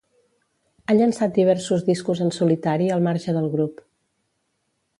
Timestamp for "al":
2.97-3.05